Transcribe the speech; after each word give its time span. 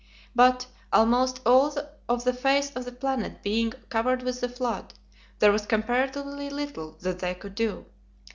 But, 0.33 0.65
almost 0.91 1.41
all 1.45 1.75
of 2.09 2.23
the 2.23 2.33
face 2.33 2.71
of 2.71 2.85
the 2.85 2.91
planet 2.91 3.43
being 3.43 3.69
covered 3.89 4.23
with 4.23 4.41
the 4.41 4.49
flood, 4.49 4.95
there 5.37 5.51
was 5.51 5.67
comparatively 5.67 6.49
little 6.49 6.93
that 7.01 7.19
they 7.19 7.35
could 7.35 7.53
do. 7.53 7.85